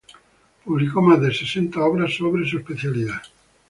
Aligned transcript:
Publicó 0.65 0.99
más 0.99 1.21
de 1.21 1.31
sesenta 1.31 1.81
obras 1.83 2.15
sobre 2.15 2.49
su 2.49 2.57
especialidad. 2.57 3.21